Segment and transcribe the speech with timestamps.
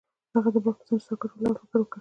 [0.33, 1.87] هغه د باغ پر څنډه ساکت ولاړ او فکر وکړ.